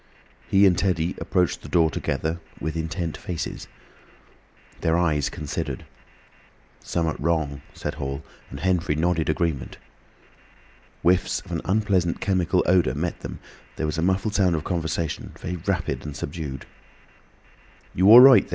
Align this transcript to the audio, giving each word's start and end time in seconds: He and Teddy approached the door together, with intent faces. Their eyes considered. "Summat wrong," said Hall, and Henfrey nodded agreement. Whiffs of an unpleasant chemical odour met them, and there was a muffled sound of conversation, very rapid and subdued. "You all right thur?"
He 0.47 0.65
and 0.65 0.75
Teddy 0.75 1.13
approached 1.19 1.61
the 1.61 1.69
door 1.69 1.91
together, 1.91 2.39
with 2.59 2.75
intent 2.75 3.15
faces. 3.17 3.67
Their 4.79 4.97
eyes 4.97 5.29
considered. 5.29 5.85
"Summat 6.79 7.19
wrong," 7.19 7.61
said 7.75 7.93
Hall, 7.93 8.23
and 8.49 8.61
Henfrey 8.61 8.95
nodded 8.95 9.29
agreement. 9.29 9.77
Whiffs 11.03 11.41
of 11.41 11.51
an 11.51 11.61
unpleasant 11.65 12.19
chemical 12.19 12.63
odour 12.65 12.95
met 12.95 13.19
them, 13.19 13.33
and 13.33 13.39
there 13.75 13.85
was 13.85 13.99
a 13.99 14.01
muffled 14.01 14.33
sound 14.33 14.55
of 14.55 14.63
conversation, 14.63 15.33
very 15.39 15.57
rapid 15.57 16.03
and 16.03 16.15
subdued. 16.15 16.65
"You 17.93 18.09
all 18.09 18.21
right 18.21 18.45
thur?" 18.49 18.49